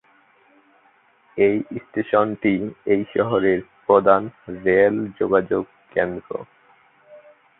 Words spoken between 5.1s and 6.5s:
যোগাযোগ কেন্দ্র।